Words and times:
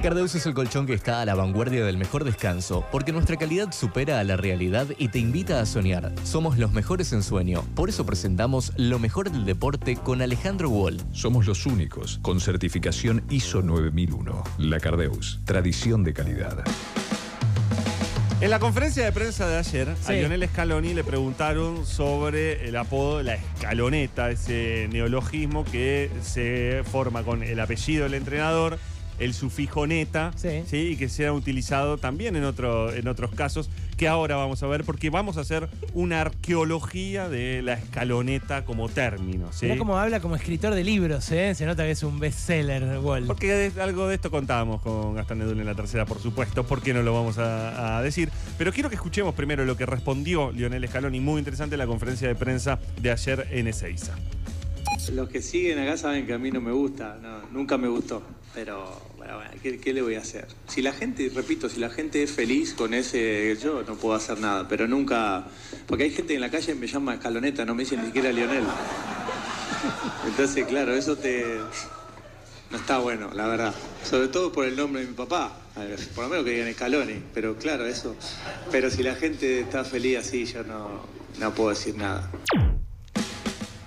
Cardeus 0.00 0.34
es 0.34 0.46
el 0.46 0.54
colchón 0.54 0.86
que 0.86 0.94
está 0.94 1.20
a 1.20 1.24
la 1.24 1.34
vanguardia 1.34 1.84
del 1.84 1.96
mejor 1.96 2.24
descanso, 2.24 2.84
porque 2.92 3.12
nuestra 3.12 3.36
calidad 3.36 3.72
supera 3.72 4.20
a 4.20 4.24
la 4.24 4.36
realidad 4.36 4.86
y 4.98 5.08
te 5.08 5.18
invita 5.18 5.60
a 5.60 5.66
soñar. 5.66 6.12
Somos 6.24 6.58
los 6.58 6.72
mejores 6.72 7.12
en 7.12 7.22
sueño, 7.22 7.64
por 7.74 7.88
eso 7.88 8.06
presentamos 8.06 8.72
lo 8.76 8.98
mejor 8.98 9.30
del 9.30 9.44
deporte 9.44 9.96
con 9.96 10.22
Alejandro 10.22 10.70
Wall. 10.70 11.00
Somos 11.12 11.46
los 11.46 11.66
únicos 11.66 12.18
con 12.22 12.40
certificación 12.40 13.24
ISO 13.28 13.62
9001. 13.62 14.44
La 14.58 14.78
Cardeus, 14.78 15.40
tradición 15.44 16.04
de 16.04 16.14
calidad. 16.14 16.64
En 18.40 18.50
la 18.50 18.60
conferencia 18.60 19.04
de 19.04 19.10
prensa 19.10 19.48
de 19.48 19.58
ayer, 19.58 19.88
a. 20.06 20.12
Lionel 20.12 20.48
Scaloni 20.48 20.94
le 20.94 21.02
preguntaron 21.02 21.84
sobre 21.84 22.68
el 22.68 22.76
apodo 22.76 23.18
de 23.18 23.24
la 23.24 23.34
escaloneta, 23.34 24.30
ese 24.30 24.88
neologismo 24.92 25.64
que 25.64 26.08
se 26.22 26.84
forma 26.84 27.24
con 27.24 27.42
el 27.42 27.58
apellido 27.58 28.04
del 28.04 28.14
entrenador, 28.14 28.78
el 29.18 29.34
sufijo 29.34 29.86
neta, 29.86 30.32
Sí. 30.36 30.62
y 30.72 30.96
que 30.96 31.08
sea 31.08 31.32
utilizado 31.32 31.98
también 31.98 32.36
en, 32.36 32.44
otro, 32.44 32.92
en 32.92 33.08
otros 33.08 33.30
casos, 33.32 33.68
que 33.96 34.06
ahora 34.06 34.36
vamos 34.36 34.62
a 34.62 34.66
ver, 34.68 34.84
porque 34.84 35.10
vamos 35.10 35.36
a 35.38 35.40
hacer 35.40 35.68
una 35.92 36.20
arqueología 36.20 37.28
de 37.28 37.62
la 37.62 37.72
escaloneta 37.74 38.64
como 38.64 38.88
término. 38.88 39.52
¿sí? 39.52 39.66
Mira 39.66 39.76
cómo 39.78 39.98
habla 39.98 40.20
como 40.20 40.36
escritor 40.36 40.74
de 40.74 40.84
libros, 40.84 41.30
¿eh? 41.32 41.54
Se 41.54 41.66
nota 41.66 41.82
que 41.84 41.90
es 41.92 42.02
un 42.04 42.18
bestseller, 42.20 42.98
Wall. 43.00 43.24
Porque 43.26 43.52
de- 43.70 43.82
algo 43.82 44.06
de 44.08 44.14
esto 44.14 44.30
contábamos 44.30 44.80
con 44.82 45.14
Gastón 45.14 45.42
Edul 45.42 45.58
en 45.58 45.66
la 45.66 45.74
tercera, 45.74 46.06
por 46.06 46.20
supuesto. 46.20 46.64
¿Por 46.64 46.80
qué 46.82 46.94
no 46.94 47.02
lo 47.02 47.12
vamos 47.12 47.38
a, 47.38 47.98
a 47.98 48.02
decir? 48.02 48.30
Pero 48.56 48.72
quiero 48.72 48.88
que 48.88 48.94
escuchemos 48.96 49.34
primero 49.34 49.64
lo 49.64 49.76
que 49.76 49.84
respondió 49.86 50.52
Lionel 50.52 50.86
Scaloni, 50.88 51.18
muy 51.20 51.38
interesante 51.40 51.74
en 51.74 51.78
la 51.80 51.86
conferencia 51.86 52.28
de 52.28 52.34
prensa 52.34 52.78
de 53.00 53.10
ayer 53.10 53.48
en 53.50 53.66
Ezeiza. 53.68 54.14
Los 55.12 55.28
que 55.28 55.40
siguen 55.42 55.78
acá 55.78 55.96
saben 55.96 56.26
que 56.26 56.34
a 56.34 56.38
mí 56.38 56.50
no 56.50 56.60
me 56.60 56.72
gusta, 56.72 57.18
no, 57.22 57.40
nunca 57.52 57.76
me 57.78 57.88
gustó. 57.88 58.22
Pero, 58.60 59.00
bueno, 59.16 59.36
bueno, 59.36 59.52
¿qué, 59.62 59.92
le 59.92 60.02
voy 60.02 60.16
a 60.16 60.18
hacer? 60.18 60.48
Si 60.66 60.82
la 60.82 60.90
gente, 60.90 61.30
repito, 61.32 61.68
si 61.68 61.78
la 61.78 61.90
gente 61.90 62.24
es 62.24 62.32
feliz 62.32 62.74
con 62.74 62.92
ese, 62.92 63.56
yo 63.62 63.84
no 63.84 63.94
puedo 63.94 64.16
hacer 64.16 64.40
nada, 64.40 64.66
pero 64.66 64.88
nunca. 64.88 65.46
Porque 65.86 66.02
hay 66.02 66.10
gente 66.10 66.34
en 66.34 66.40
la 66.40 66.50
calle 66.50 66.66
que 66.66 66.74
me 66.74 66.88
llama 66.88 67.14
escaloneta, 67.14 67.64
no 67.64 67.76
me 67.76 67.84
dicen 67.84 68.00
ni 68.00 68.06
siquiera 68.06 68.32
Lionel. 68.32 68.64
Entonces, 70.26 70.66
claro, 70.66 70.92
eso 70.92 71.16
te. 71.16 71.60
No 72.72 72.78
está 72.78 72.98
bueno, 72.98 73.30
la 73.32 73.46
verdad. 73.46 73.72
Sobre 74.02 74.26
todo 74.26 74.50
por 74.50 74.64
el 74.64 74.74
nombre 74.74 75.02
de 75.02 75.06
mi 75.06 75.14
papá. 75.14 75.56
Por 76.16 76.24
lo 76.24 76.30
menos 76.30 76.44
que 76.44 76.50
digan 76.50 76.74
Scaloni, 76.74 77.22
pero 77.32 77.56
claro, 77.56 77.86
eso. 77.86 78.16
Pero 78.72 78.90
si 78.90 79.04
la 79.04 79.14
gente 79.14 79.60
está 79.60 79.84
feliz 79.84 80.18
así, 80.18 80.46
yo 80.46 80.64
no, 80.64 81.02
no 81.38 81.54
puedo 81.54 81.70
decir 81.70 81.96
nada. 81.96 82.28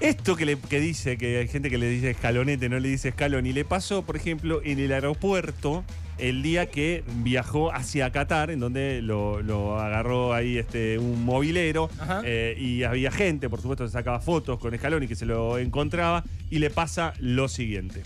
Esto 0.01 0.35
que, 0.35 0.47
le, 0.47 0.57
que 0.57 0.79
dice, 0.79 1.15
que 1.15 1.37
hay 1.37 1.47
gente 1.47 1.69
que 1.69 1.77
le 1.77 1.87
dice 1.87 2.09
escalonete, 2.09 2.69
no 2.69 2.79
le 2.79 2.89
dice 2.89 3.11
Scaloni, 3.11 3.53
le 3.53 3.65
pasó, 3.65 4.01
por 4.01 4.15
ejemplo, 4.15 4.59
en 4.63 4.79
el 4.79 4.91
aeropuerto 4.93 5.83
el 6.17 6.41
día 6.41 6.71
que 6.71 7.03
viajó 7.17 7.71
hacia 7.71 8.11
Qatar, 8.11 8.49
en 8.49 8.59
donde 8.59 9.03
lo, 9.03 9.43
lo 9.43 9.79
agarró 9.79 10.33
ahí 10.33 10.57
este, 10.57 10.97
un 10.97 11.23
movilero 11.23 11.87
eh, 12.25 12.55
y 12.59 12.81
había 12.81 13.11
gente, 13.11 13.47
por 13.47 13.61
supuesto, 13.61 13.85
se 13.85 13.93
sacaba 13.93 14.19
fotos 14.19 14.57
con 14.57 14.75
Scaloni 14.75 15.07
que 15.07 15.15
se 15.15 15.27
lo 15.27 15.59
encontraba 15.59 16.23
y 16.49 16.57
le 16.57 16.71
pasa 16.71 17.13
lo 17.19 17.47
siguiente. 17.47 18.01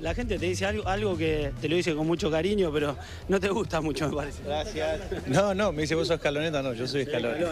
La 0.00 0.14
gente 0.14 0.38
te 0.38 0.46
dice 0.46 0.64
algo, 0.64 0.88
algo 0.88 1.16
que 1.16 1.52
te 1.60 1.68
lo 1.68 1.76
dice 1.76 1.94
con 1.94 2.06
mucho 2.06 2.30
cariño, 2.30 2.70
pero 2.72 2.96
no 3.28 3.38
te 3.38 3.48
gusta 3.48 3.82
mucho, 3.82 4.08
me 4.08 4.16
parece. 4.16 4.42
Gracias. 4.44 5.00
No, 5.26 5.54
no, 5.54 5.72
me 5.72 5.82
dice 5.82 5.94
vos 5.94 6.06
sos 6.06 6.16
escaloneta, 6.16 6.62
no, 6.62 6.72
yo 6.72 6.86
soy 6.86 7.04
Scaloni. 7.04 7.44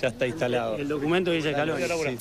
ya 0.00 0.08
está 0.08 0.26
instalado. 0.26 0.76
El 0.76 0.88
documento 0.88 1.30
dice 1.30 1.54
sí. 1.54 2.18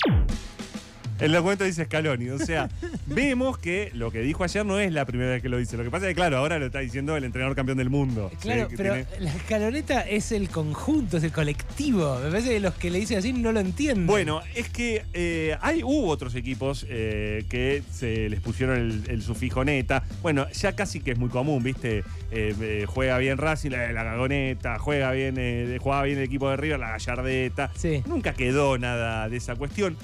El 1.19 1.31
documento 1.31 1.63
dice 1.63 1.85
Scaloni. 1.85 2.29
O 2.29 2.39
sea, 2.39 2.69
vemos 3.07 3.57
que 3.57 3.89
lo 3.93 4.11
que 4.11 4.19
dijo 4.19 4.43
ayer 4.43 4.65
no 4.65 4.79
es 4.79 4.91
la 4.91 5.05
primera 5.05 5.31
vez 5.31 5.41
que 5.41 5.49
lo 5.49 5.57
dice. 5.57 5.77
Lo 5.77 5.83
que 5.83 5.89
pasa 5.89 6.05
es 6.05 6.09
que, 6.11 6.15
claro, 6.15 6.37
ahora 6.37 6.59
lo 6.59 6.65
está 6.65 6.79
diciendo 6.79 7.15
el 7.15 7.23
entrenador 7.23 7.55
campeón 7.55 7.77
del 7.77 7.89
mundo. 7.89 8.31
Claro, 8.41 8.63
Sí, 8.63 8.69
que 8.71 8.77
pero 8.77 8.93
tiene- 8.95 9.07
la 9.19 9.33
escaloneta 9.33 10.01
es 10.01 10.31
el 10.33 10.49
conjunto, 10.49 11.17
es 11.17 11.23
el 11.23 11.31
colectivo. 11.31 12.19
Me 12.23 12.29
parece 12.29 12.49
que 12.49 12.59
los 12.59 12.73
que 12.73 12.89
le 12.91 12.99
dicen 12.99 13.17
así 13.17 13.31
no 13.31 13.51
lo 13.53 13.59
entienden. 13.61 14.07
Bueno, 14.07 14.41
es 14.55 14.69
que 14.69 15.03
eh, 15.13 15.57
hay, 15.61 15.83
hubo 15.83 16.07
otros 16.07 16.35
equipos 16.35 16.85
eh, 16.89 17.45
que 17.49 17.81
se 17.91 18.27
les 18.29 18.41
pusieron 18.41 18.77
el, 18.77 19.03
el 19.07 19.21
sufijo 19.21 19.63
neta. 19.63 20.03
Bueno, 20.21 20.49
ya 20.51 20.75
casi 20.75 20.99
que 20.99 21.11
es 21.11 21.17
muy 21.17 21.29
común, 21.29 21.63
¿viste? 21.63 21.99
Eh, 22.31 22.53
eh, 22.59 22.85
juega 22.87 23.17
bien 23.19 23.37
Racing, 23.37 23.69
la, 23.71 23.91
la 23.93 24.03
gagoneta, 24.03 24.79
juega 24.79 25.11
bien, 25.13 25.35
eh, 25.37 25.77
jugaba 25.81 26.03
bien 26.03 26.17
el 26.17 26.25
equipo 26.25 26.49
de 26.49 26.57
River, 26.57 26.79
la 26.79 26.89
gallardeta. 26.91 27.71
Sí. 27.75 28.03
Nunca 28.05 28.33
quedó 28.33 28.77
nada 28.77 29.29
de 29.29 29.37
esa 29.37 29.55
cuestión. 29.55 29.95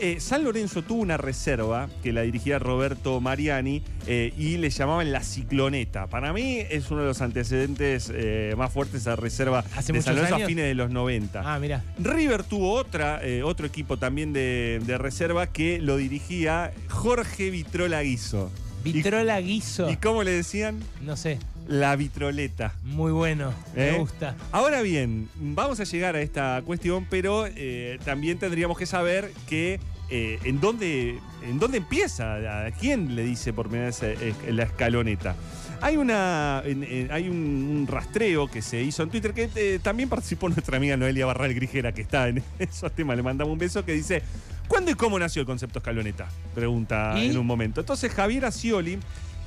Eh, 0.00 0.16
San 0.20 0.42
Lorenzo 0.42 0.55
tuvo 0.66 1.02
una 1.02 1.16
reserva 1.18 1.88
que 2.02 2.12
la 2.12 2.22
dirigía 2.22 2.58
Roberto 2.58 3.20
Mariani 3.20 3.82
eh, 4.06 4.32
y 4.38 4.56
le 4.56 4.70
llamaban 4.70 5.12
la 5.12 5.22
cicloneta. 5.22 6.06
Para 6.06 6.32
mí 6.32 6.58
es 6.70 6.90
uno 6.90 7.02
de 7.02 7.08
los 7.08 7.20
antecedentes 7.20 8.10
eh, 8.14 8.54
más 8.56 8.72
fuertes 8.72 9.02
esa 9.02 9.16
reserva 9.16 9.64
¿Hace 9.76 9.92
de 9.92 10.00
San 10.02 10.14
Lorenzo 10.16 10.34
a 10.34 10.36
años? 10.38 10.48
fines 10.48 10.64
de 10.64 10.74
los 10.74 10.90
90. 10.90 11.42
Ah, 11.44 11.58
mira. 11.58 11.84
River 11.98 12.42
tuvo 12.44 12.72
otra, 12.72 13.20
eh, 13.22 13.42
otro 13.42 13.66
equipo 13.66 13.98
también 13.98 14.32
de, 14.32 14.80
de 14.84 14.96
reserva 14.98 15.46
que 15.46 15.78
lo 15.78 15.96
dirigía 15.98 16.72
Jorge 16.88 17.50
Vitrola 17.50 18.00
Guizo. 18.02 18.50
Vitrola 18.82 19.40
Guiso. 19.40 19.90
¿Y, 19.90 19.94
¿Y 19.94 19.96
cómo 19.96 20.22
le 20.22 20.30
decían? 20.30 20.80
No 21.02 21.16
sé. 21.16 21.38
La 21.68 21.96
vitroleta. 21.96 22.74
Muy 22.84 23.10
bueno. 23.10 23.52
¿Eh? 23.74 23.90
Me 23.92 23.98
gusta. 23.98 24.36
Ahora 24.52 24.82
bien, 24.82 25.28
vamos 25.34 25.80
a 25.80 25.84
llegar 25.84 26.14
a 26.14 26.20
esta 26.22 26.62
cuestión, 26.64 27.06
pero 27.10 27.44
eh, 27.46 27.98
también 28.04 28.38
tendríamos 28.38 28.78
que 28.78 28.86
saber 28.86 29.32
que 29.48 29.80
eh, 30.10 30.38
en, 30.44 30.60
dónde, 30.60 31.18
en 31.42 31.58
dónde 31.58 31.78
empieza, 31.78 32.66
a 32.66 32.70
quién 32.72 33.14
le 33.16 33.24
dice 33.24 33.52
por 33.52 33.66
primera 33.68 33.86
vez 33.86 34.02
eh, 34.02 34.32
la 34.50 34.64
escaloneta. 34.64 35.34
Hay, 35.82 35.96
una, 35.98 36.62
en- 36.64 36.82
en- 36.84 37.12
hay 37.12 37.28
un, 37.28 37.86
rastreo 37.90 38.48
que 38.50 38.62
se 38.62 38.82
hizo 38.82 39.02
en 39.02 39.10
Twitter 39.10 39.34
que 39.34 39.50
eh, 39.54 39.78
también 39.82 40.08
participó 40.08 40.48
nuestra 40.48 40.76
amiga 40.78 40.96
Noelia 40.96 41.26
Barral 41.26 41.52
Grijera, 41.54 41.92
que 41.92 42.02
está 42.02 42.28
en 42.28 42.42
esos 42.58 42.90
temas. 42.92 43.16
Le 43.16 43.22
mandamos 43.22 43.52
un 43.52 43.58
beso 43.58 43.84
que 43.84 43.92
dice: 43.92 44.22
¿Cuándo 44.68 44.90
y 44.90 44.94
cómo 44.94 45.18
nació 45.18 45.40
el 45.42 45.46
concepto 45.46 45.80
escaloneta? 45.80 46.28
Pregunta 46.54 47.14
¿Y? 47.18 47.26
en 47.30 47.36
un 47.36 47.46
momento. 47.46 47.80
Entonces 47.80 48.10
Javier 48.12 48.46
Ascioli 48.46 48.98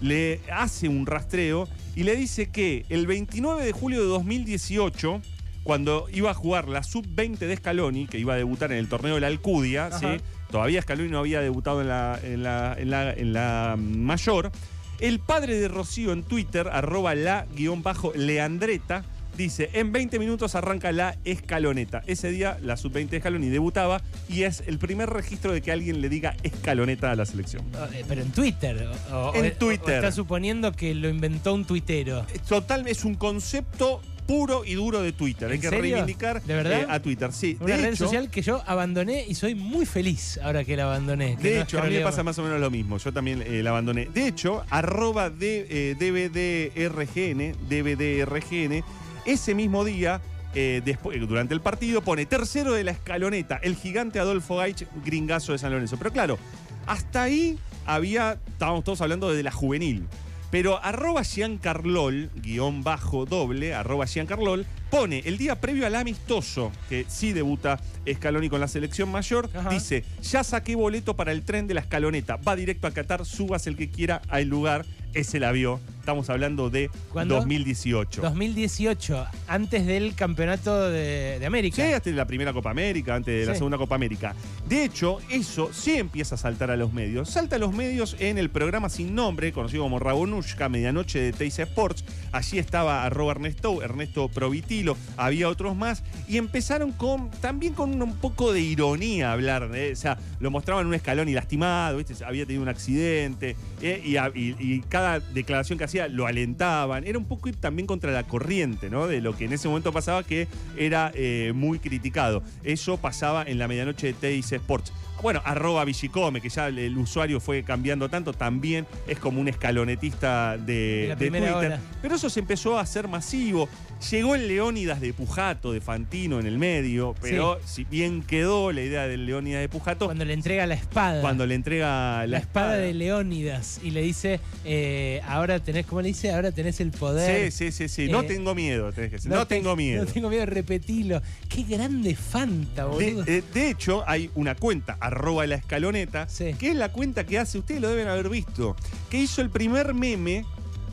le 0.01 0.39
hace 0.51 0.87
un 0.87 1.05
rastreo 1.07 1.67
y 1.95 2.03
le 2.03 2.15
dice 2.15 2.49
que 2.49 2.85
el 2.89 3.07
29 3.07 3.65
de 3.65 3.71
julio 3.71 3.99
de 3.99 4.05
2018, 4.07 5.21
cuando 5.69 6.07
iba 6.11 6.31
a 6.31 6.33
jugar 6.33 6.67
la 6.67 6.81
sub-20 6.81 7.37
de 7.37 7.55
Scaloni, 7.55 8.07
que 8.07 8.17
iba 8.17 8.33
a 8.33 8.37
debutar 8.37 8.71
en 8.71 8.79
el 8.79 8.87
torneo 8.89 9.13
de 9.13 9.21
la 9.21 9.27
Alcudia, 9.27 9.85
Ajá. 9.85 9.99
¿sí? 9.99 10.07
todavía 10.49 10.81
Scaloni 10.81 11.09
no 11.11 11.19
había 11.19 11.41
debutado 11.41 11.81
en 11.81 11.89
la, 11.89 12.19
en 12.23 12.41
la- 12.41 12.73
en 12.75 12.89
la- 12.89 13.13
en 13.13 13.33
la 13.33 13.75
mayor, 13.77 14.51
el 14.99 15.19
padre 15.19 15.59
de 15.59 15.67
Rocío 15.67 16.11
en 16.11 16.23
Twitter, 16.23 16.67
arroba 16.71 17.13
la 17.13 17.45
guion 17.55 17.83
bajo 17.83 18.11
Leandreta, 18.15 19.05
dice, 19.37 19.69
en 19.73 19.91
20 19.91 20.17
minutos 20.17 20.55
arranca 20.55 20.91
la 20.91 21.17
escaloneta. 21.23 22.01
Ese 22.07 22.31
día 22.31 22.57
la 22.63 22.75
sub-20 22.75 23.09
de 23.09 23.19
Scaloni 23.19 23.49
debutaba 23.49 24.01
y 24.27 24.41
es 24.41 24.63
el 24.65 24.79
primer 24.79 25.11
registro 25.11 25.53
de 25.53 25.61
que 25.61 25.71
alguien 25.71 26.01
le 26.01 26.09
diga 26.09 26.35
escaloneta 26.41 27.11
a 27.11 27.15
la 27.15 27.27
selección. 27.27 27.63
Oh, 27.79 27.85
eh, 27.93 28.03
Pero 28.07 28.23
en 28.23 28.31
Twitter. 28.31 28.87
o- 29.13 29.35
En 29.35 29.45
o- 29.45 29.51
Twitter. 29.51 29.93
o 29.93 30.07
está 30.07 30.11
suponiendo 30.11 30.71
que 30.71 30.95
lo 30.95 31.09
inventó 31.09 31.53
un 31.53 31.63
tuitero. 31.65 32.25
Total, 32.47 32.87
es 32.87 33.05
un 33.05 33.13
concepto 33.13 34.01
puro 34.29 34.63
y 34.63 34.75
duro 34.75 35.01
de 35.01 35.11
Twitter. 35.11 35.49
Hay 35.49 35.55
¿En 35.55 35.61
que 35.61 35.69
serio? 35.69 35.81
reivindicar 35.81 36.43
¿De 36.43 36.53
verdad? 36.53 36.81
eh, 36.81 36.85
a 36.87 36.99
Twitter. 36.99 37.33
Sí, 37.33 37.57
Una 37.59 37.77
de 37.77 37.81
red 37.81 37.93
hecho, 37.93 38.05
social 38.05 38.29
que 38.29 38.43
yo 38.43 38.61
abandoné 38.67 39.25
y 39.27 39.33
soy 39.33 39.55
muy 39.55 39.87
feliz 39.87 40.39
ahora 40.43 40.63
que 40.63 40.77
la 40.77 40.83
abandoné. 40.83 41.35
que 41.41 41.49
De 41.49 41.55
no 41.55 41.61
hecho, 41.63 41.79
a 41.79 41.85
mí 41.85 41.95
me 41.95 42.01
pasa 42.01 42.21
más 42.21 42.37
o 42.37 42.43
menos 42.43 42.59
lo 42.59 42.69
mismo. 42.69 42.99
Yo 42.99 43.11
también 43.11 43.41
eh, 43.41 43.63
la 43.63 43.71
abandoné. 43.71 44.05
De 44.13 44.27
hecho, 44.27 44.63
arroba 44.69 45.31
de, 45.31 45.65
eh, 45.67 45.95
DVDRGN, 45.97 47.55
DVDRGN, 47.67 48.83
ese 49.25 49.55
mismo 49.55 49.83
día, 49.83 50.21
eh, 50.53 50.83
después, 50.85 51.19
durante 51.27 51.55
el 51.55 51.61
partido, 51.61 52.01
pone 52.03 52.27
tercero 52.27 52.73
de 52.73 52.83
la 52.83 52.91
escaloneta, 52.91 53.59
el 53.63 53.75
gigante 53.75 54.19
Adolfo 54.19 54.57
Gaich, 54.57 54.85
gringazo 55.03 55.53
de 55.53 55.57
San 55.57 55.71
Lorenzo. 55.71 55.97
Pero 55.97 56.11
claro, 56.11 56.37
hasta 56.85 57.23
ahí 57.23 57.57
había, 57.87 58.37
estábamos 58.47 58.83
todos 58.83 59.01
hablando 59.01 59.33
de 59.33 59.41
la 59.41 59.51
juvenil. 59.51 60.05
Pero 60.51 60.83
arroba 60.83 61.23
Giancarlol, 61.23 62.31
guion 62.35 62.83
bajo 62.83 63.25
doble, 63.25 63.75
arroba 63.75 64.07
Giancarlol, 64.07 64.65
pone 64.89 65.21
el 65.25 65.37
día 65.37 65.61
previo 65.61 65.85
al 65.85 65.95
amistoso, 65.95 66.71
que 66.89 67.05
sí 67.07 67.33
debuta 67.33 67.79
Scaloni 68.11 68.49
con 68.49 68.59
la 68.59 68.67
selección 68.67 69.11
mayor, 69.11 69.49
Ajá. 69.53 69.69
dice, 69.69 70.03
ya 70.23 70.43
saqué 70.43 70.75
boleto 70.75 71.15
para 71.15 71.31
el 71.31 71.43
tren 71.43 71.67
de 71.67 71.75
la 71.75 71.81
escaloneta, 71.81 72.37
va 72.37 72.55
directo 72.55 72.87
a 72.87 72.91
Qatar, 72.91 73.25
subas 73.25 73.67
el 73.67 73.77
que 73.77 73.89
quiera 73.91 74.21
al 74.27 74.45
lugar, 74.47 74.85
ese 75.13 75.39
la 75.39 75.51
vio. 75.51 75.79
Estamos 75.99 76.29
hablando 76.31 76.71
de 76.71 76.89
¿Cuándo? 77.13 77.35
2018. 77.35 78.21
2018, 78.23 79.27
antes 79.47 79.85
del 79.85 80.15
campeonato 80.15 80.89
de, 80.89 81.37
de 81.39 81.45
América. 81.45 81.75
Sí, 81.75 81.81
antes 81.93 82.11
de 82.11 82.17
la 82.17 82.25
primera 82.25 82.51
Copa 82.51 82.71
América, 82.71 83.13
antes 83.13 83.41
de 83.41 83.45
la 83.45 83.53
Sí. 83.53 83.59
segunda 83.59 83.77
Copa 83.77 83.93
América. 83.95 84.33
De 84.67 84.83
hecho, 84.85 85.19
eso 85.29 85.69
sí 85.71 85.93
empieza 85.95 86.33
a 86.33 86.37
saltar 86.39 86.71
a 86.71 86.77
los 86.77 86.93
medios. 86.93 87.29
Salta 87.29 87.57
a 87.57 87.59
los 87.59 87.73
medios 87.75 88.15
en 88.19 88.39
el 88.39 88.49
programa 88.49 88.89
sin 88.89 89.13
nombre, 89.13 89.51
conocido 89.51 89.83
como 89.83 89.99
Rabonushka, 89.99 90.67
medianoche 90.67 91.19
de 91.19 91.31
Teis 91.31 91.59
Sports. 91.59 92.03
Allí 92.31 92.57
estaba 92.57 93.03
arroba 93.05 93.33
Ernesto, 93.33 93.83
Ernesto 93.83 94.29
Provitilo, 94.29 94.97
había 95.15 95.47
otros 95.47 95.75
más. 95.75 96.03
Y 96.27 96.37
empezaron 96.37 96.91
con 96.91 97.29
también 97.41 97.73
con 97.73 98.01
un, 98.01 98.15
poco 98.15 98.51
de 98.51 98.61
ironía 98.61 99.29
a 99.29 99.33
hablar. 99.33 99.69
de- 99.69 99.91
o 99.91 99.95
sea, 99.95 100.17
lo 100.39 100.49
mostraban 100.49 100.87
un 100.87 100.93
escalón 100.95 101.29
y 101.29 101.33
lastimado, 101.33 101.97
¿viste? 101.97 102.15
había 102.25 102.45
tenido 102.45 102.63
un 102.63 102.69
accidente, 102.69 103.55
eh, 103.81 104.01
y, 104.03 104.17
y- 104.39 104.55
y 104.59 104.79
cada 104.99 105.19
declaración 105.21 105.77
que 105.77 105.85
hacía 105.85 106.09
lo 106.09 106.27
alentaban. 106.27 107.07
Era 107.07 107.17
un 107.17 107.23
poco 107.23 107.49
también 107.53 107.87
contra 107.87 108.11
la 108.11 108.23
corriente. 108.23 108.89
De 108.89 109.21
lo 109.21 109.35
que 109.35 109.45
en 109.45 109.53
ese 109.53 109.67
momento 109.69 109.93
pasaba, 109.93 110.23
que 110.23 110.47
era 110.75 111.11
eh, 111.15 111.53
muy 111.55 111.79
criticado. 111.79 112.43
Eso 112.63 112.97
pasaba 112.97 113.43
en 113.43 113.59
la 113.59 113.67
medianoche 113.67 114.07
de 114.07 114.13
Teis 114.13 114.51
Sports. 114.51 114.91
Bueno, 115.21 115.41
arroba 115.45 115.85
Villicome, 115.85 116.41
que 116.41 116.49
ya 116.49 116.67
el, 116.67 116.79
el 116.79 116.97
usuario 116.97 117.39
fue 117.39 117.63
cambiando 117.63 118.09
tanto, 118.09 118.33
también 118.33 118.85
es 119.07 119.19
como 119.19 119.41
un 119.41 119.47
escalonetista 119.47 120.57
de, 120.57 121.15
De 121.17 121.29
Twitter. 121.29 121.51
hora. 121.53 121.79
Pero 122.01 122.15
eso 122.15 122.29
se 122.29 122.39
empezó 122.39 122.77
a 122.77 122.81
hacer 122.81 123.07
masivo. 123.07 123.67
Llegó 124.11 124.33
el 124.35 124.47
Leónidas 124.47 125.01
de 125.01 125.11
Pujato, 125.11 125.73
de 125.73 125.81
Fantino 125.81 126.39
en 126.39 126.45
el 126.45 126.57
medio, 126.57 127.15
pero 127.21 127.59
si 127.65 127.83
bien 127.83 128.21
quedó 128.23 128.71
la 128.71 128.81
idea 128.81 129.07
del 129.07 129.25
Leónidas 129.25 129.59
de 129.59 129.67
Pujato, 129.67 130.05
Cuando 130.05 130.23
le 130.23 130.33
entrega 130.33 130.65
la 130.67 130.75
espada. 130.75 131.21
cuando 131.21 131.45
le 131.45 131.55
entrega 131.55 132.19
la, 132.21 132.27
la 132.27 132.37
espada 132.37 132.77
de 132.77 132.93
Leónidas 132.93 133.81
y 133.83 133.91
le 133.91 134.01
dice, 134.01 134.39
eh, 134.63 135.21
ahora 135.27 135.59
tenés, 135.59 135.85
¿cómo 135.85 136.01
le 136.01 136.07
dice? 136.09 136.31
Ahora 136.31 136.51
tenés 136.53 136.79
el 136.79 136.91
poder. 136.91 137.51
Sí, 137.51 137.71
sí, 137.71 137.71
sí, 137.73 137.89
sí. 137.89 138.09
No 138.09 138.21
Eh, 138.21 138.27
tengo 138.27 138.55
miedo, 138.55 138.93
tenés 138.93 139.09
que 139.09 139.15
decir. 139.17 139.31
No, 139.31 139.45
te- 139.45 139.55
tengo 139.55 139.75
miedo. 139.75 140.05
No 140.05 140.09
tengo 140.11 140.29
miedo, 140.29 140.45
repetilo. 140.45 141.21
Qué 141.49 141.63
grande 141.63 142.15
Fanta, 142.15 142.85
boludo. 142.85 143.25
eh, 143.27 143.43
de 143.53 143.69
hecho, 143.69 144.03
hay 144.07 144.29
una 144.35 144.55
cuenta, 144.55 144.93
arroba 145.09 145.45
la 145.47 145.55
escaloneta, 145.55 146.27
Sí. 146.29 146.53
que 146.57 146.69
es 146.69 146.75
la 146.75 146.91
cuenta 146.91 147.25
que 147.25 147.37
hace, 147.37 147.57
ustedes 147.59 147.81
lo 147.81 147.89
deben 147.89 148.07
haber 148.07 148.29
visto, 148.29 148.75
que 149.09 149.19
hizo 149.19 149.41
el 149.41 149.49
primer 149.49 149.93
meme 149.93 150.45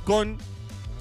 con 0.05 0.37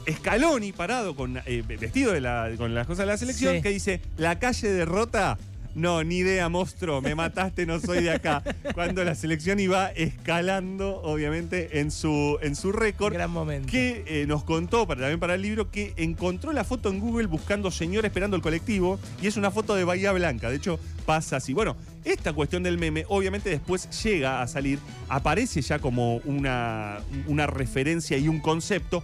Scaloni 0.10 0.72
parado, 0.72 1.16
con, 1.16 1.38
eh, 1.46 1.64
vestido 1.68 2.14
de 2.14 2.22
la- 2.22 2.52
con 2.58 2.76
las 2.76 2.86
cosas 2.86 3.06
de 3.08 3.12
la 3.12 3.18
selección, 3.18 3.56
Sí. 3.56 3.62
que 3.62 3.70
dice, 3.70 4.02
la 4.18 4.38
calle 4.40 4.70
derrota. 4.70 5.38
No, 5.74 6.06
ni 6.06 6.20
idea, 6.20 6.48
monstruo, 6.48 7.02
me 7.02 7.16
mataste, 7.16 7.66
no 7.66 7.82
soy 7.82 8.02
de 8.02 8.12
acá. 8.12 8.42
Cuando 8.74 9.04
la 9.04 9.14
selección 9.14 9.60
iba 9.60 9.88
escalando, 9.90 11.02
obviamente, 11.04 11.80
en 11.82 11.92
su, 11.92 12.38
en 12.42 12.56
su 12.56 12.72
récord. 12.72 13.12
Gran 13.14 13.30
momento. 13.32 13.68
que 13.70 14.06
eh, 14.08 14.26
nos 14.26 14.46
contó 14.46 14.88
para, 14.88 15.02
también 15.02 15.20
para 15.20 15.36
el 15.36 15.42
libro 15.42 15.72
que 15.72 15.94
encontró 15.98 16.54
la 16.54 16.64
foto 16.64 16.88
en 16.90 17.02
Google 17.02 17.28
buscando 17.28 17.72
señor 17.72 18.06
esperando 18.06 18.38
el 18.38 18.42
colectivo 18.42 19.00
y 19.22 19.28
es 19.28 19.36
una 19.36 19.52
foto 19.52 19.76
de 19.76 19.84
Bahía 19.84 20.14
Blanca. 20.14 20.50
De 20.50 20.56
hecho, 20.56 20.80
pasa 21.06 21.38
así. 21.38 21.52
Bueno, 21.54 21.76
esta 22.06 22.34
cuestión 22.34 22.64
del 22.64 22.78
meme 22.78 23.04
obviamente 23.10 23.50
después 23.50 23.90
llega 24.04 24.42
a 24.42 24.48
salir, 24.48 24.80
aparece 25.10 25.62
ya 25.62 25.80
como 25.80 26.18
una, 26.18 27.00
una 27.28 27.48
referencia 27.48 28.18
y 28.18 28.28
un 28.28 28.40
concepto 28.40 29.04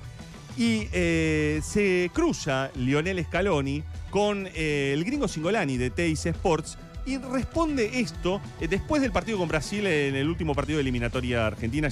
y 0.58 0.88
eh, 0.94 1.62
se 1.64 2.12
cruza 2.14 2.72
Lionel 2.76 3.24
Scaloni 3.26 3.84
con 4.10 4.48
eh, 4.54 4.92
el 4.94 5.04
gringo 5.04 5.28
Singolani 5.28 5.78
de 5.78 5.90
Teis 5.90 6.26
Sports 6.26 6.78
y 7.06 7.18
responde 7.18 8.00
esto 8.00 8.42
eh, 8.60 8.68
después 8.68 9.02
del 9.02 9.12
partido 9.12 9.38
con 9.40 9.48
Brasil 9.48 9.88
en 9.88 10.16
el 10.16 10.28
último 10.28 10.54
partido 10.54 10.78
de 10.78 10.82
eliminatoria 10.82 11.48
Argentina. 11.48 11.90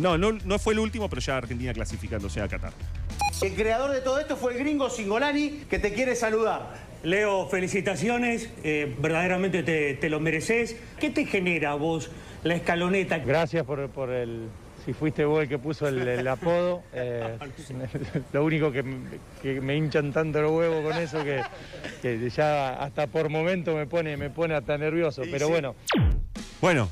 No, 0.00 0.18
no, 0.18 0.32
no 0.32 0.58
fue 0.58 0.72
el 0.72 0.80
último, 0.80 1.08
pero 1.08 1.20
ya 1.20 1.36
Argentina 1.36 1.72
clasificándose 1.72 2.40
a 2.40 2.48
Qatar. 2.48 2.72
El 3.40 3.54
creador 3.54 3.92
de 3.92 4.00
todo 4.00 4.18
esto 4.18 4.36
fue 4.36 4.54
el 4.54 4.58
gringo 4.58 4.90
Singolani, 4.90 5.64
que 5.70 5.78
te 5.78 5.92
quiere 5.92 6.16
saludar. 6.16 6.87
Leo, 7.02 7.46
felicitaciones, 7.48 8.50
eh, 8.64 8.94
verdaderamente 8.98 9.62
te, 9.62 9.94
te 9.94 10.10
lo 10.10 10.18
mereces. 10.20 10.76
¿Qué 10.98 11.10
te 11.10 11.24
genera 11.26 11.74
vos 11.74 12.10
la 12.42 12.54
escaloneta? 12.54 13.18
Gracias 13.18 13.64
por, 13.64 13.88
por 13.90 14.10
el. 14.10 14.48
Si 14.84 14.92
fuiste 14.94 15.24
vos 15.24 15.42
el 15.42 15.48
que 15.48 15.58
puso 15.58 15.86
el, 15.86 16.06
el 16.08 16.26
apodo. 16.28 16.82
eh, 16.92 17.36
lo 18.32 18.44
único 18.44 18.72
que, 18.72 18.82
me- 18.82 18.98
que 19.42 19.60
me 19.60 19.76
hinchan 19.76 20.12
tanto 20.12 20.40
los 20.42 20.50
huevos 20.52 20.82
con 20.90 21.00
eso 21.00 21.22
que, 21.22 21.40
que 22.02 22.30
ya 22.30 22.82
hasta 22.82 23.06
por 23.06 23.28
momento 23.28 23.74
me 23.76 23.86
pone, 23.86 24.16
me 24.16 24.30
pone 24.30 24.54
hasta 24.54 24.76
nervioso. 24.78 25.22
Pero 25.30 25.46
sí. 25.46 25.52
bueno, 25.52 25.74
Bueno, 26.60 26.88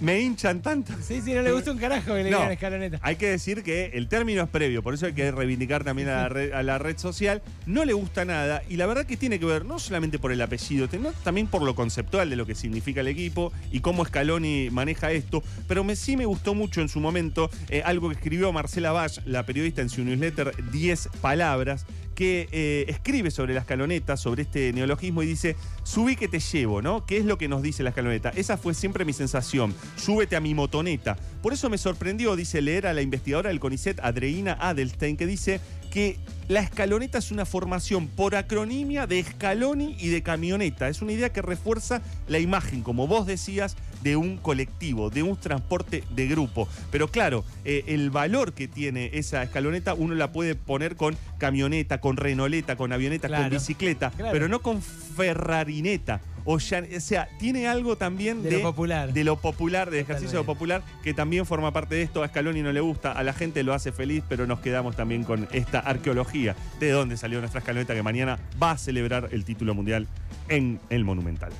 me 0.00 0.20
hinchan 0.20 0.60
tanto. 0.62 0.92
Sí, 1.02 1.20
sí, 1.24 1.32
no 1.34 1.42
le 1.42 1.52
gusta 1.52 1.70
un 1.72 1.78
carajo 1.78 2.14
que 2.14 2.24
le 2.24 2.30
No. 2.30 2.38
digan 2.38 2.52
escaloneta. 2.52 2.98
Hay 3.02 3.16
que 3.16 3.28
decir 3.30 3.62
que 3.62 3.86
el 3.94 4.08
término 4.08 4.42
es 4.42 4.48
previo, 4.48 4.82
por 4.82 4.94
eso 4.94 5.06
hay 5.06 5.12
que 5.12 5.30
reivindicar 5.30 5.84
también 5.84 6.08
a 6.08 6.22
la, 6.22 6.28
red, 6.28 6.52
a 6.52 6.62
la 6.62 6.78
red 6.78 6.98
social. 6.98 7.42
No 7.66 7.84
le 7.84 7.92
gusta 7.92 8.24
nada 8.24 8.62
y 8.68 8.76
la 8.76 8.86
verdad 8.86 9.06
que 9.06 9.16
tiene 9.16 9.38
que 9.38 9.46
ver 9.46 9.64
no 9.64 9.78
solamente 9.78 10.18
por 10.18 10.32
el 10.32 10.40
apellido, 10.42 10.88
sino 10.90 11.12
también 11.24 11.46
por 11.46 11.62
lo 11.62 11.74
conceptual 11.74 12.28
de 12.30 12.36
lo 12.36 12.46
que 12.46 12.54
significa 12.54 13.00
el 13.00 13.08
equipo 13.08 13.52
y 13.72 13.80
cómo 13.80 14.04
Scaloni 14.04 14.68
maneja 14.70 15.12
esto. 15.12 15.42
Pero 15.68 15.84
me, 15.84 15.96
sí 15.96 16.16
me 16.16 16.26
gustó 16.26 16.54
mucho 16.54 16.80
en 16.80 16.88
su 16.88 17.00
momento 17.00 17.50
eh, 17.68 17.82
algo 17.84 18.08
que 18.08 18.14
escribió 18.16 18.52
Marcela 18.52 18.92
Bach, 18.92 19.18
la 19.26 19.44
periodista 19.46 19.82
en 19.82 19.88
su 19.90 20.02
newsletter 20.04 20.52
10 20.72 21.08
palabras, 21.20 21.86
que 22.14 22.48
eh, 22.52 22.84
escribe 22.88 23.30
sobre 23.30 23.54
la 23.54 23.60
escaloneta, 23.60 24.16
sobre 24.16 24.42
este 24.42 24.72
neologismo 24.72 25.22
y 25.22 25.26
dice, 25.26 25.56
subí 25.82 26.16
que 26.16 26.28
te 26.28 26.40
llevo, 26.40 26.80
¿no? 26.80 27.04
¿Qué 27.04 27.18
es 27.18 27.24
lo 27.24 27.38
que 27.38 27.48
nos 27.48 27.62
dice 27.62 27.82
la 27.82 27.90
escaloneta? 27.90 28.30
Esa 28.30 28.56
fue 28.56 28.74
siempre 28.74 29.04
mi 29.04 29.12
sensación, 29.12 29.74
súbete 29.96 30.36
a 30.36 30.40
mi 30.40 30.54
motoneta. 30.54 31.16
Por 31.42 31.52
eso 31.52 31.68
me 31.68 31.78
sorprendió, 31.78 32.36
dice, 32.36 32.62
leer 32.62 32.86
a 32.86 32.92
la 32.92 33.02
investigadora 33.02 33.48
del 33.50 33.60
CONICET, 33.60 34.00
Adreina 34.00 34.56
Adelstein, 34.60 35.16
que 35.16 35.26
dice 35.26 35.60
que 35.94 36.16
la 36.48 36.58
escaloneta 36.58 37.18
es 37.18 37.30
una 37.30 37.46
formación 37.46 38.08
por 38.08 38.34
acronimia 38.34 39.06
de 39.06 39.20
escaloni 39.20 39.96
y 40.00 40.08
de 40.08 40.24
camioneta. 40.24 40.88
Es 40.88 41.00
una 41.00 41.12
idea 41.12 41.32
que 41.32 41.40
refuerza 41.40 42.02
la 42.26 42.40
imagen, 42.40 42.82
como 42.82 43.06
vos 43.06 43.26
decías, 43.26 43.76
de 44.02 44.16
un 44.16 44.36
colectivo, 44.36 45.08
de 45.08 45.22
un 45.22 45.36
transporte 45.36 46.02
de 46.10 46.26
grupo. 46.26 46.68
Pero 46.90 47.06
claro, 47.06 47.44
eh, 47.64 47.84
el 47.86 48.10
valor 48.10 48.54
que 48.54 48.66
tiene 48.66 49.10
esa 49.14 49.44
escaloneta 49.44 49.94
uno 49.94 50.16
la 50.16 50.32
puede 50.32 50.56
poner 50.56 50.96
con 50.96 51.16
camioneta, 51.38 52.00
con 52.00 52.16
renoleta, 52.16 52.74
con 52.74 52.92
avioneta, 52.92 53.28
con 53.28 53.48
bicicleta, 53.48 54.10
claro. 54.10 54.32
pero 54.32 54.48
no 54.48 54.62
con 54.62 54.82
ferrarineta. 54.82 56.20
O, 56.44 56.58
ya- 56.58 56.82
o 56.96 57.00
sea, 57.00 57.28
tiene 57.38 57.66
algo 57.68 57.96
también 57.96 58.42
De 58.42 58.50
de, 58.50 58.56
lo 58.58 58.62
popular. 58.64 59.12
de 59.12 59.24
lo 59.24 59.36
popular, 59.36 59.90
de 59.90 60.00
ejercicio 60.00 60.30
de 60.32 60.36
lo 60.38 60.46
popular, 60.46 60.82
que 61.02 61.14
también 61.14 61.46
forma 61.46 61.72
parte 61.72 61.94
de 61.94 62.02
esto. 62.02 62.22
A 62.22 62.28
Scaloni 62.28 62.62
no 62.62 62.72
le 62.72 62.80
gusta, 62.80 63.12
a 63.12 63.22
la 63.22 63.32
gente 63.32 63.62
lo 63.62 63.72
hace 63.74 63.92
feliz, 63.92 64.22
pero 64.28 64.46
nos 64.46 64.60
quedamos 64.60 64.94
también 64.96 65.24
con 65.24 65.48
esta 65.52 65.78
arqueología 65.80 66.54
de 66.80 66.90
dónde 66.90 67.16
salió 67.16 67.40
nuestra 67.40 67.60
escaloneta 67.60 67.94
que 67.94 68.02
mañana 68.02 68.38
va 68.62 68.72
a 68.72 68.78
celebrar 68.78 69.28
el 69.32 69.44
título 69.44 69.74
mundial 69.74 70.06
en 70.48 70.80
el 70.90 71.04
Monumental. 71.04 71.52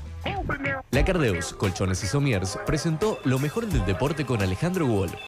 La 0.91 1.05
Cardeus, 1.05 1.53
Colchones 1.55 2.03
y 2.03 2.07
Somiers 2.07 2.59
presentó 2.67 3.21
lo 3.25 3.39
mejor 3.39 3.67
del 3.67 3.85
deporte 3.85 4.25
con 4.25 4.41
Alejandro 4.43 4.87
Wall. 4.87 5.11